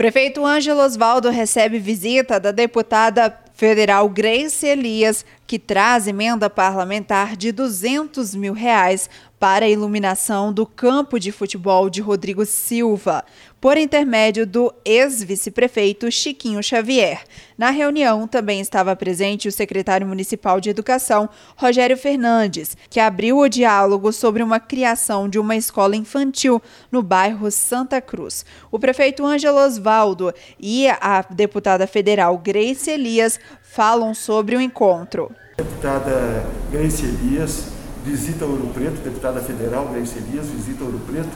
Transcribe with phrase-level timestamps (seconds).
[0.00, 7.50] Prefeito Ângelo Osvaldo recebe visita da deputada federal Grace Elias, que traz emenda parlamentar de
[7.50, 9.10] 200 mil reais
[9.40, 13.24] para a iluminação do campo de futebol de Rodrigo Silva,
[13.58, 17.22] por intermédio do ex-vice-prefeito Chiquinho Xavier.
[17.58, 23.48] Na reunião também estava presente o secretário municipal de Educação, Rogério Fernandes, que abriu o
[23.48, 26.60] diálogo sobre uma criação de uma escola infantil
[26.92, 28.44] no bairro Santa Cruz.
[28.70, 33.40] O prefeito Ângelo Osvaldo e a deputada federal Grace Elias
[33.72, 35.30] falam sobre o encontro.
[35.56, 37.66] Deputada Grace Elias
[38.04, 41.30] visita Ouro Preto, deputada federal Grace Elias visita Ouro Preto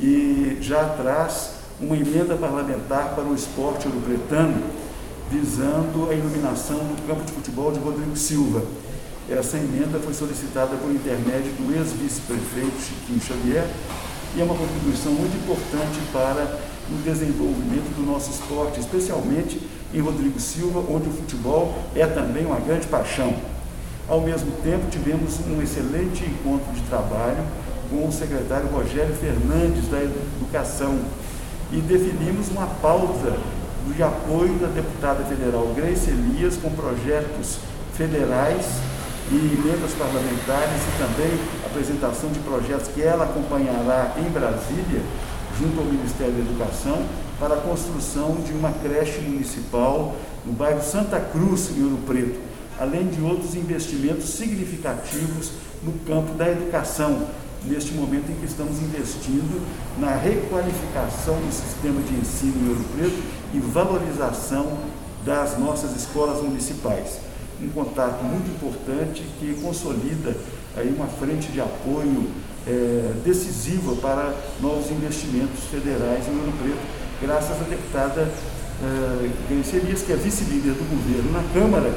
[0.00, 4.62] e já traz uma emenda parlamentar para o esporte ouro-pretano,
[5.30, 8.62] visando a iluminação do campo de futebol de Rodrigo Silva.
[9.28, 13.66] Essa emenda foi solicitada por intermédio do ex-vice-prefeito Chiquinho Xavier
[14.36, 16.58] e é uma contribuição muito importante para
[16.90, 19.58] o desenvolvimento do nosso esporte, especialmente
[19.94, 23.34] em Rodrigo Silva, onde o futebol é também uma grande paixão.
[24.06, 27.42] Ao mesmo tempo, tivemos um excelente encontro de trabalho
[27.90, 30.98] com o secretário Rogério Fernandes da Educação
[31.72, 33.38] e definimos uma pauta
[33.94, 37.58] de apoio da deputada federal Grace Elias com projetos
[37.94, 38.66] federais
[39.30, 45.02] e emendas parlamentares e também apresentação de projetos que ela acompanhará em Brasília,
[45.58, 47.04] junto ao Ministério da Educação,
[47.38, 53.08] para a construção de uma creche municipal no bairro Santa Cruz, em Ouro Preto além
[53.08, 55.52] de outros investimentos significativos
[55.82, 57.26] no campo da educação,
[57.64, 59.66] neste momento em que estamos investindo
[59.98, 63.22] na requalificação do sistema de ensino em Ouro Preto
[63.54, 64.78] e valorização
[65.24, 67.18] das nossas escolas municipais.
[67.62, 70.36] Um contato muito importante que consolida
[70.76, 72.28] aí uma frente de apoio
[72.66, 76.78] é, decisiva para novos investimentos federais em Ouro Preto,
[77.22, 78.28] graças à deputada
[78.82, 81.92] é, Grace Elias, que é vice-líder do governo na Câmara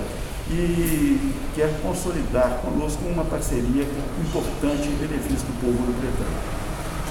[0.49, 3.85] e quer consolidar conosco uma parceria
[4.21, 6.59] importante em benefício do povo do Bretão.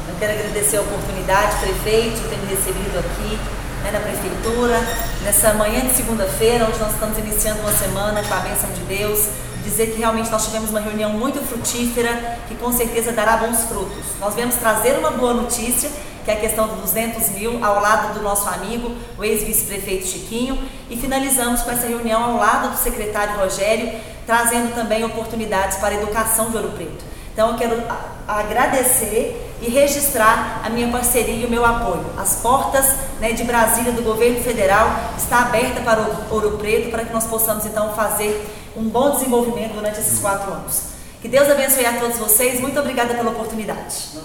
[0.09, 3.39] Eu quero agradecer a oportunidade, prefeito, ter me recebido aqui
[3.83, 4.81] né, na prefeitura,
[5.23, 9.29] nessa manhã de segunda-feira, onde nós estamos iniciando uma semana com a bênção de Deus,
[9.65, 14.05] dizer que realmente nós tivemos uma reunião muito frutífera, que com certeza dará bons frutos.
[14.21, 15.91] Nós viemos trazer uma boa notícia
[16.29, 20.59] que é a questão dos 200 mil, ao lado do nosso amigo, o ex-vice-prefeito Chiquinho,
[20.91, 26.03] e finalizamos com essa reunião ao lado do secretário Rogério, trazendo também oportunidades para a
[26.03, 27.03] educação de Ouro Preto.
[27.33, 27.83] Então eu quero
[28.27, 32.05] agradecer e registrar a minha parceria e o meu apoio.
[32.17, 32.87] As portas
[33.21, 37.27] né, de Brasília do governo federal está aberta para o Ouro Preto para que nós
[37.27, 38.47] possamos então fazer
[38.77, 40.83] um bom desenvolvimento durante esses quatro anos.
[41.21, 42.61] Que Deus abençoe a todos vocês.
[42.61, 44.19] Muito obrigada pela oportunidade.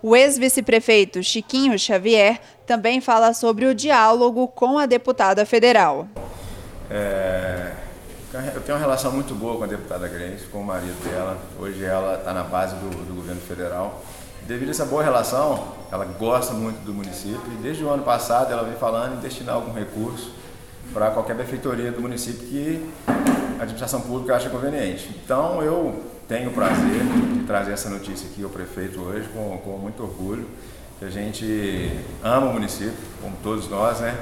[0.00, 6.06] O ex-vice-prefeito Chiquinho Xavier também fala sobre o diálogo com a deputada federal.
[6.90, 7.72] É,
[8.30, 11.38] eu tenho uma relação muito boa com a deputada Grace, com o marido dela.
[11.58, 14.04] Hoje ela está na base do, do, governo federal.
[14.46, 18.52] Devido a essa boa relação, ela gosta muito do município e desde o ano passado
[18.52, 20.30] ela vem falando em destinar algum recurso
[20.92, 25.08] para qualquer prefeitoria do município que a administração pública acha conveniente.
[25.24, 27.02] Então eu tenho o prazer
[27.32, 30.46] de trazer essa notícia aqui ao prefeito hoje com, com muito orgulho,
[30.98, 31.90] que a gente
[32.22, 34.14] ama o município, como todos nós, né?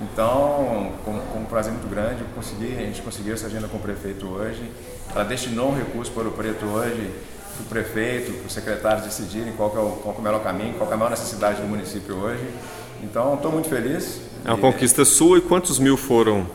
[0.00, 3.80] Então, com, com um prazer muito grande, consegui, a gente conseguiu essa agenda com o
[3.80, 4.70] prefeito hoje.
[5.12, 7.10] Ela destinou um recurso para o Preto hoje,
[7.56, 10.74] para o prefeito, para os secretários decidirem qual é, o, qual é o melhor caminho,
[10.74, 12.48] qual é a maior necessidade do município hoje.
[13.02, 14.20] Então, estou muito feliz.
[14.44, 16.46] É uma conquista sua e quantos mil foram?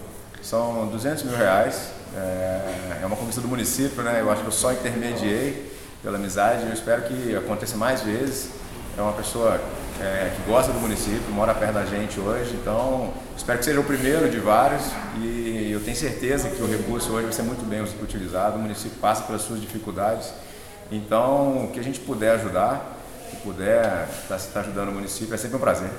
[0.42, 4.20] São 200 mil reais é, é uma conquista do município, né?
[4.22, 5.72] Eu acho que eu só intermediei
[6.02, 6.66] pela amizade.
[6.66, 8.50] Eu espero que aconteça mais vezes.
[8.98, 9.60] É uma pessoa
[10.04, 13.84] é, que gosta do município, mora perto da gente hoje, então espero que seja o
[13.84, 14.84] primeiro de vários
[15.18, 18.58] e eu tenho certeza que o recurso hoje vai ser muito bem utilizado.
[18.58, 20.34] O município passa pelas suas dificuldades,
[20.92, 22.98] então o que a gente puder ajudar,
[23.30, 25.90] que puder estar tá, tá ajudando o município, é sempre um prazer.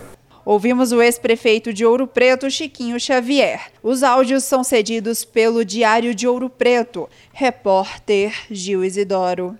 [0.44, 3.72] Ouvimos o ex-prefeito de Ouro Preto, Chiquinho Xavier.
[3.82, 7.08] Os áudios são cedidos pelo Diário de Ouro Preto.
[7.32, 9.58] Repórter Gil Isidoro.